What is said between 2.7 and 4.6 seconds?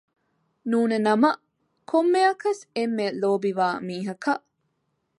އެންމެ ލޯބިވާ މީހަކަށް